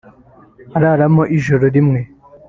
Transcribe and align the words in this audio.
araramo 0.77 1.23
ijoro 1.37 1.65
rimwe 1.75 1.99